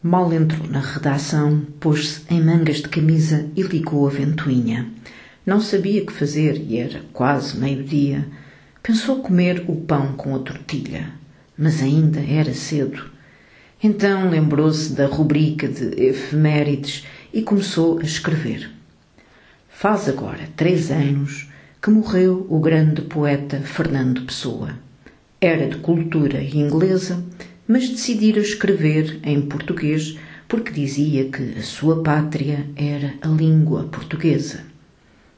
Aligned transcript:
Mal 0.00 0.32
entrou 0.32 0.68
na 0.68 0.78
redação, 0.78 1.66
pôs-se 1.80 2.22
em 2.32 2.40
mangas 2.40 2.76
de 2.76 2.88
camisa 2.88 3.50
e 3.56 3.62
ligou 3.62 4.06
a 4.06 4.10
ventoinha. 4.10 4.86
Não 5.44 5.60
sabia 5.60 6.06
que 6.06 6.12
fazer 6.12 6.56
e 6.68 6.78
era 6.78 7.02
quase 7.12 7.58
meio-dia. 7.58 8.24
Pensou 8.80 9.20
comer 9.20 9.64
o 9.66 9.74
pão 9.74 10.12
com 10.12 10.36
a 10.36 10.38
tortilha, 10.38 11.10
mas 11.58 11.82
ainda 11.82 12.20
era 12.20 12.54
cedo. 12.54 13.10
Então 13.82 14.30
lembrou-se 14.30 14.92
da 14.92 15.06
rubrica 15.06 15.66
de 15.66 16.00
efemérides 16.00 17.04
e 17.34 17.42
começou 17.42 17.98
a 17.98 18.04
escrever. 18.04 18.70
Faz 19.68 20.08
agora 20.08 20.48
três 20.54 20.92
anos 20.92 21.48
que 21.82 21.90
morreu 21.90 22.46
o 22.48 22.60
grande 22.60 23.02
poeta 23.02 23.58
Fernando 23.62 24.22
Pessoa. 24.22 24.78
Era 25.40 25.68
de 25.68 25.78
cultura 25.78 26.40
inglesa 26.40 27.20
mas 27.68 27.86
decidira 27.86 28.40
escrever 28.40 29.20
em 29.22 29.42
português 29.42 30.18
porque 30.48 30.72
dizia 30.72 31.26
que 31.26 31.58
a 31.58 31.62
sua 31.62 32.02
pátria 32.02 32.66
era 32.74 33.14
a 33.20 33.28
língua 33.28 33.84
portuguesa. 33.84 34.64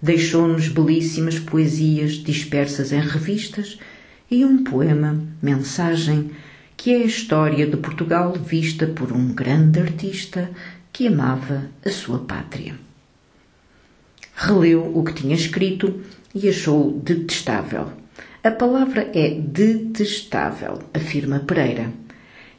Deixou-nos 0.00 0.68
belíssimas 0.68 1.40
poesias 1.40 2.12
dispersas 2.12 2.92
em 2.92 3.00
revistas 3.00 3.78
e 4.30 4.44
um 4.44 4.62
poema, 4.62 5.20
Mensagem, 5.42 6.30
que 6.76 6.94
é 6.94 6.98
a 6.98 7.04
história 7.04 7.66
de 7.66 7.76
Portugal 7.76 8.32
vista 8.32 8.86
por 8.86 9.12
um 9.12 9.34
grande 9.34 9.80
artista 9.80 10.48
que 10.92 11.08
amava 11.08 11.64
a 11.84 11.90
sua 11.90 12.20
pátria. 12.20 12.76
Releu 14.34 14.96
o 14.96 15.04
que 15.04 15.12
tinha 15.12 15.34
escrito 15.34 16.00
e 16.34 16.48
achou 16.48 16.92
detestável. 16.92 17.92
A 18.42 18.50
palavra 18.50 19.10
é 19.12 19.30
detestável, 19.30 20.78
afirma 20.94 21.40
Pereira. 21.40 21.92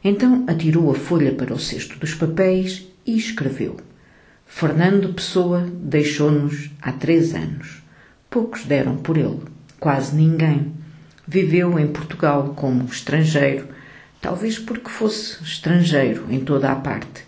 Então 0.04 0.44
atirou 0.48 0.90
a 0.90 0.94
folha 0.94 1.32
para 1.32 1.54
o 1.54 1.58
cesto 1.58 1.98
dos 1.98 2.14
papéis 2.14 2.88
e 3.06 3.16
escreveu: 3.16 3.76
Fernando 4.44 5.14
Pessoa 5.14 5.66
deixou-nos 5.72 6.70
há 6.80 6.90
três 6.92 7.34
anos. 7.34 7.82
Poucos 8.28 8.64
deram 8.64 8.96
por 8.96 9.16
ele, 9.16 9.40
quase 9.78 10.16
ninguém. 10.16 10.72
Viveu 11.26 11.78
em 11.78 11.86
Portugal 11.86 12.52
como 12.56 12.84
estrangeiro, 12.84 13.68
talvez 14.20 14.58
porque 14.58 14.90
fosse 14.90 15.42
estrangeiro 15.42 16.26
em 16.30 16.40
toda 16.40 16.72
a 16.72 16.76
parte. 16.76 17.24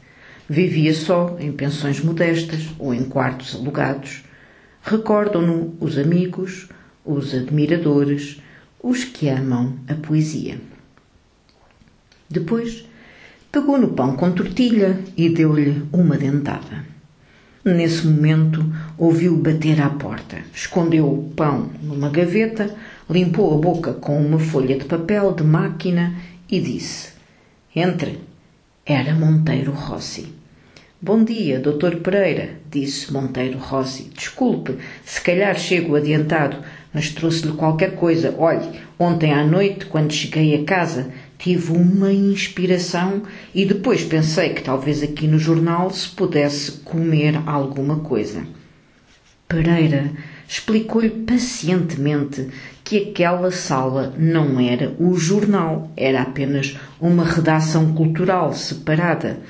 Vivia 0.49 0.93
só 0.93 1.37
em 1.39 1.53
pensões 1.53 2.01
modestas 2.01 2.69
ou 2.79 2.93
em 2.93 3.05
quartos 3.05 3.55
alugados. 3.55 4.25
Recordam-no 4.83 5.77
os 5.81 5.97
amigos, 5.97 6.69
os 7.05 7.33
admiradores, 7.35 8.43
os 8.83 9.05
que 9.05 9.29
amam 9.29 9.79
a 9.89 9.95
poesia. 9.95 10.59
Depois 12.29 12.87
pegou 13.53 13.79
no 13.79 13.89
pão 13.89 14.17
com 14.17 14.33
tortilha 14.33 14.99
e 15.17 15.29
deu-lhe 15.29 15.83
uma 15.93 16.17
dentada. 16.17 16.85
Nesse 17.65 18.07
momento 18.07 18.65
ouviu 18.99 19.37
bater 19.37 19.81
à 19.81 19.89
porta, 19.89 20.39
escondeu 20.53 21.11
o 21.11 21.31
pão 21.35 21.71
numa 21.83 22.11
gaveta, 22.11 22.75
limpou 23.09 23.55
a 23.55 23.61
boca 23.61 23.95
com 23.95 24.21
uma 24.21 24.39
folha 24.39 24.77
de 24.77 24.85
papel 24.85 25.33
de 25.33 25.43
máquina 25.43 26.15
e 26.51 26.61
disse: 26.61 27.13
Entre. 27.75 28.19
Era 28.87 29.15
Monteiro 29.15 29.73
Rossi. 29.73 30.35
Bom 31.01 31.25
dia, 31.25 31.59
doutor 31.59 31.97
Pereira, 31.97 32.51
disse 32.71 33.11
Monteiro 33.11 33.59
Rossi. 33.59 34.11
Desculpe, 34.15 34.77
se 35.03 35.23
calhar 35.23 35.59
chego 35.59 35.97
adiantado, 35.97 36.59
mas 36.93 37.09
trouxe-lhe 37.09 37.53
qualquer 37.53 37.95
coisa. 37.95 38.35
Olhe, 38.39 38.69
ontem 38.99 39.33
à 39.33 39.43
noite, 39.43 39.87
quando 39.87 40.13
cheguei 40.13 40.55
a 40.55 40.65
casa, 40.65 41.11
tive 41.45 41.73
uma 41.73 42.11
inspiração 42.11 43.23
e 43.55 43.67
depois 43.67 44.03
pensei 44.03 44.55
que 44.55 44.63
talvez 44.63 45.03
aqui 45.03 45.27
no 45.27 45.39
jornal 45.39 45.91
se 45.91 46.09
pudesse 46.09 46.73
comer 46.73 47.39
alguma 47.45 47.99
coisa. 47.99 48.47
Pereira 49.47 50.11
explicou-lhe 50.49 51.11
pacientemente 51.11 52.49
que 52.83 53.11
aquela 53.11 53.51
sala 53.51 54.15
não 54.17 54.59
era 54.59 54.97
o 54.99 55.19
jornal, 55.19 55.93
era 55.95 56.23
apenas 56.23 56.79
uma 56.99 57.27
redação 57.27 57.93
cultural 57.93 58.55
separada 58.55 59.41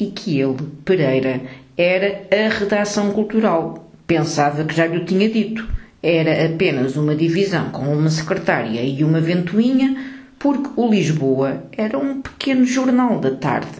e 0.00 0.06
que 0.06 0.40
ele, 0.40 0.56
Pereira, 0.86 1.42
era 1.76 2.22
a 2.32 2.48
redação 2.48 3.10
cultural. 3.12 3.92
Pensava 4.06 4.64
que 4.64 4.74
já 4.74 4.86
lhe 4.86 5.04
tinha 5.04 5.28
dito. 5.28 5.68
Era 6.02 6.46
apenas 6.46 6.96
uma 6.96 7.14
divisão 7.14 7.68
com 7.68 7.94
uma 7.94 8.08
secretária 8.08 8.80
e 8.80 9.04
uma 9.04 9.20
ventoinha 9.20 10.21
porque 10.42 10.70
o 10.74 10.90
Lisboa 10.90 11.62
era 11.70 11.96
um 11.96 12.20
pequeno 12.20 12.66
jornal 12.66 13.20
da 13.20 13.30
tarde. 13.30 13.78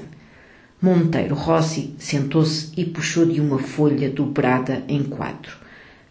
Monteiro 0.81 1.34
Rossi 1.34 1.93
sentou-se 1.99 2.73
e 2.77 2.84
puxou 2.84 3.27
de 3.27 3.41
uma 3.41 3.59
folha 3.59 4.09
dobrada 4.09 4.84
em 4.87 5.03
quatro. 5.03 5.56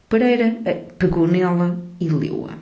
Pereira 0.09 0.57
eh, 0.65 0.73
pegou 0.99 1.25
nela 1.25 1.81
e 2.01 2.09
leu-a. 2.09 2.55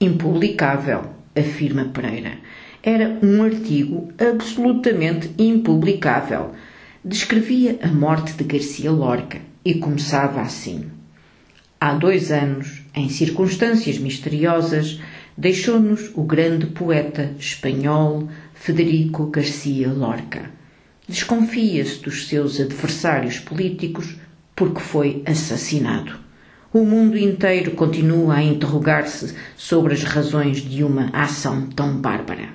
Impublicável, 0.00 1.10
afirma 1.36 1.84
Pereira. 1.92 2.38
Era 2.82 3.18
um 3.22 3.42
artigo 3.42 4.10
absolutamente 4.18 5.30
impublicável. 5.36 6.52
Descrevia 7.04 7.78
a 7.82 7.88
morte 7.88 8.32
de 8.32 8.44
Garcia 8.44 8.90
Lorca 8.90 9.42
e 9.62 9.74
começava 9.74 10.40
assim. 10.40 10.86
Há 11.78 11.92
dois 11.92 12.32
anos, 12.32 12.82
em 12.94 13.10
circunstâncias 13.10 13.98
misteriosas, 13.98 15.00
deixou-nos 15.36 16.10
o 16.14 16.22
grande 16.22 16.66
poeta 16.66 17.34
espanhol 17.38 18.28
Federico 18.54 19.26
Garcia 19.26 19.88
Lorca. 19.88 20.50
Desconfia-se 21.08 22.00
dos 22.00 22.28
seus 22.28 22.60
adversários 22.60 23.38
políticos 23.38 24.16
porque 24.54 24.80
foi 24.80 25.22
assassinado. 25.26 26.18
O 26.72 26.84
mundo 26.84 27.18
inteiro 27.18 27.72
continua 27.72 28.36
a 28.36 28.42
interrogar-se 28.42 29.34
sobre 29.56 29.92
as 29.92 30.04
razões 30.04 30.58
de 30.58 30.84
uma 30.84 31.10
ação 31.12 31.66
tão 31.66 31.96
bárbara. 31.96 32.50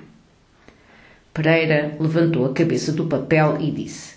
Pereira 1.34 1.94
levantou 2.00 2.46
a 2.46 2.54
cabeça 2.54 2.92
do 2.92 3.04
papel 3.04 3.58
e 3.60 3.70
disse: 3.70 4.14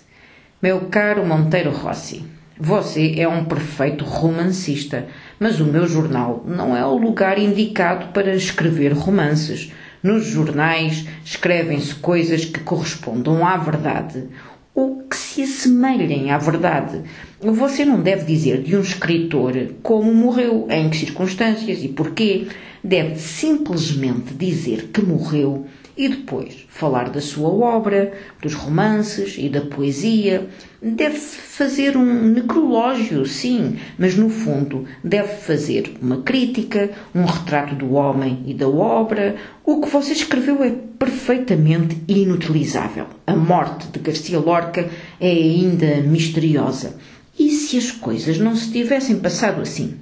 Meu 0.62 0.86
caro 0.86 1.26
Monteiro 1.26 1.70
Rossi, 1.70 2.24
você 2.60 3.14
é 3.16 3.26
um 3.26 3.44
perfeito 3.44 4.04
romancista, 4.04 5.06
mas 5.38 5.60
o 5.60 5.64
meu 5.64 5.86
jornal 5.86 6.44
não 6.46 6.76
é 6.76 6.84
o 6.84 6.98
lugar 6.98 7.38
indicado 7.38 8.08
para 8.08 8.34
escrever 8.34 8.92
romances. 8.92 9.72
Nos 10.02 10.26
jornais 10.26 11.06
escrevem-se 11.24 11.94
coisas 11.94 12.44
que 12.44 12.60
correspondam 12.60 13.46
à 13.46 13.56
verdade 13.56 14.28
ou 14.74 15.02
que 15.02 15.16
se 15.16 15.42
assemelhem 15.42 16.30
à 16.30 16.38
verdade. 16.38 17.02
Você 17.40 17.84
não 17.84 18.00
deve 18.00 18.24
dizer 18.24 18.62
de 18.62 18.76
um 18.76 18.80
escritor 18.80 19.54
como 19.82 20.14
morreu, 20.14 20.66
em 20.70 20.88
que 20.90 20.96
circunstâncias 20.96 21.82
e 21.82 21.88
porquê. 21.88 22.46
Deve 22.82 23.16
simplesmente 23.16 24.32
dizer 24.32 24.88
que 24.92 25.02
morreu 25.02 25.66
e 26.00 26.08
depois 26.08 26.64
falar 26.70 27.10
da 27.10 27.20
sua 27.20 27.50
obra, 27.50 28.14
dos 28.40 28.54
romances 28.54 29.36
e 29.38 29.50
da 29.50 29.60
poesia. 29.60 30.48
Deve 30.80 31.18
fazer 31.18 31.94
um 31.94 32.24
necrológio, 32.24 33.26
sim, 33.26 33.76
mas 33.98 34.16
no 34.16 34.30
fundo 34.30 34.86
deve 35.04 35.28
fazer 35.28 35.92
uma 36.00 36.22
crítica, 36.22 36.90
um 37.14 37.26
retrato 37.26 37.74
do 37.74 37.92
homem 37.92 38.42
e 38.46 38.54
da 38.54 38.66
obra. 38.66 39.36
O 39.62 39.82
que 39.82 39.90
você 39.90 40.14
escreveu 40.14 40.64
é 40.64 40.74
perfeitamente 41.00 41.96
inutilizável. 42.06 43.06
A 43.26 43.34
morte 43.34 43.88
de 43.88 43.98
Garcia 44.00 44.38
Lorca 44.38 44.90
é 45.18 45.30
ainda 45.30 46.02
misteriosa. 46.02 46.98
E 47.38 47.50
se 47.52 47.78
as 47.78 47.90
coisas 47.90 48.38
não 48.38 48.54
se 48.54 48.70
tivessem 48.70 49.18
passado 49.18 49.62
assim? 49.62 49.94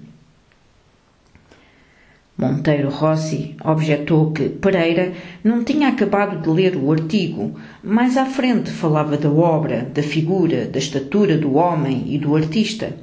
Monteiro 2.36 2.90
Rossi 2.90 3.54
objetou 3.64 4.32
que 4.32 4.48
Pereira 4.48 5.12
não 5.44 5.62
tinha 5.62 5.88
acabado 5.88 6.42
de 6.42 6.48
ler 6.48 6.74
o 6.74 6.90
artigo. 6.90 7.54
Mais 7.80 8.16
à 8.16 8.26
frente 8.26 8.70
falava 8.70 9.16
da 9.16 9.30
obra, 9.30 9.88
da 9.94 10.02
figura, 10.02 10.66
da 10.66 10.80
estatura 10.80 11.38
do 11.38 11.54
homem 11.54 12.12
e 12.12 12.18
do 12.18 12.34
artista. 12.34 12.96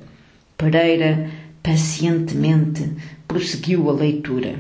Pereira, 0.57 1.29
pacientemente, 1.63 2.91
prosseguiu 3.25 3.89
a 3.89 3.93
leitura. 3.93 4.55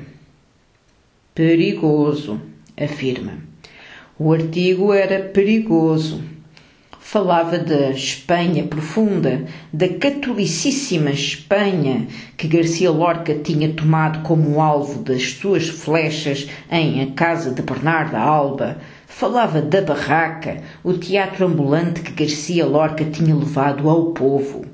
Perigoso, 1.33 2.39
afirma. 2.77 3.33
O 4.17 4.31
artigo 4.31 4.93
era 4.93 5.19
perigoso 5.19 6.35
falava 7.05 7.59
da 7.59 7.91
Espanha 7.91 8.63
profunda, 8.63 9.45
da 9.71 9.87
catolicíssima 9.87 11.11
Espanha 11.11 12.07
que 12.35 12.47
Garcia 12.47 12.89
Lorca 12.89 13.35
tinha 13.35 13.71
tomado 13.71 14.23
como 14.23 14.59
alvo 14.59 15.03
das 15.03 15.21
suas 15.33 15.69
flechas 15.69 16.49
em 16.69 17.03
A 17.03 17.11
Casa 17.11 17.51
de 17.51 17.61
Bernarda 17.61 18.17
Alba. 18.17 18.79
Falava 19.07 19.61
da 19.61 19.81
barraca, 19.81 20.57
o 20.83 20.93
teatro 20.93 21.45
ambulante 21.45 22.01
que 22.01 22.11
Garcia 22.11 22.65
Lorca 22.65 23.05
tinha 23.05 23.35
levado 23.35 23.87
ao 23.87 24.07
povo. 24.07 24.65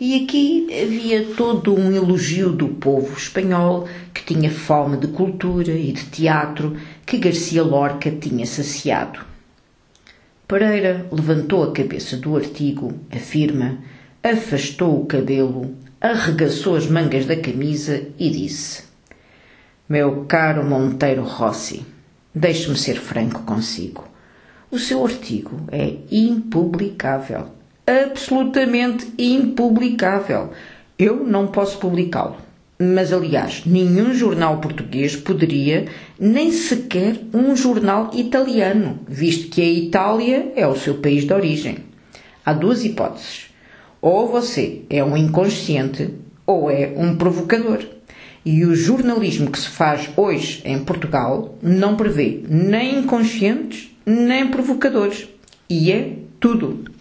E 0.00 0.22
aqui 0.22 0.68
havia 0.80 1.24
todo 1.34 1.74
um 1.74 1.92
elogio 1.92 2.52
do 2.52 2.68
povo 2.68 3.16
espanhol 3.16 3.88
que 4.14 4.22
tinha 4.22 4.48
fome 4.48 4.96
de 4.96 5.08
cultura 5.08 5.72
e 5.72 5.90
de 5.90 6.04
teatro 6.04 6.76
que 7.04 7.18
Garcia 7.18 7.64
Lorca 7.64 8.08
tinha 8.08 8.46
saciado. 8.46 9.18
Pereira 10.46 11.04
levantou 11.10 11.64
a 11.64 11.72
cabeça 11.72 12.16
do 12.16 12.36
artigo, 12.36 12.94
afirma, 13.10 13.78
afastou 14.22 15.02
o 15.02 15.06
cabelo, 15.06 15.74
arregaçou 16.00 16.76
as 16.76 16.86
mangas 16.86 17.26
da 17.26 17.34
camisa 17.34 18.00
e 18.16 18.30
disse: 18.30 18.84
Meu 19.88 20.26
caro 20.26 20.64
Monteiro 20.64 21.24
Rossi, 21.24 21.84
deixe-me 22.32 22.76
ser 22.76 23.00
franco 23.00 23.42
consigo. 23.42 24.06
O 24.70 24.78
seu 24.78 25.04
artigo 25.04 25.60
é 25.72 25.96
impublicável. 26.08 27.57
Absolutamente 27.88 29.10
impublicável. 29.18 30.50
Eu 30.98 31.24
não 31.24 31.46
posso 31.46 31.78
publicá-lo. 31.78 32.36
Mas, 32.78 33.14
aliás, 33.14 33.62
nenhum 33.64 34.12
jornal 34.12 34.58
português 34.58 35.16
poderia, 35.16 35.86
nem 36.20 36.52
sequer 36.52 37.18
um 37.32 37.56
jornal 37.56 38.10
italiano, 38.12 39.00
visto 39.08 39.48
que 39.48 39.62
a 39.62 39.64
Itália 39.64 40.52
é 40.54 40.66
o 40.66 40.76
seu 40.76 40.98
país 40.98 41.24
de 41.24 41.32
origem. 41.32 41.78
Há 42.44 42.52
duas 42.52 42.84
hipóteses. 42.84 43.46
Ou 44.02 44.28
você 44.28 44.82
é 44.90 45.02
um 45.02 45.16
inconsciente 45.16 46.10
ou 46.44 46.70
é 46.70 46.92
um 46.94 47.16
provocador. 47.16 47.82
E 48.44 48.66
o 48.66 48.74
jornalismo 48.76 49.50
que 49.50 49.58
se 49.58 49.68
faz 49.68 50.10
hoje 50.14 50.60
em 50.66 50.78
Portugal 50.84 51.56
não 51.62 51.96
prevê 51.96 52.42
nem 52.50 52.98
inconscientes 52.98 53.90
nem 54.04 54.46
provocadores. 54.48 55.26
E 55.70 55.90
é 55.90 56.12
tudo. 56.38 56.97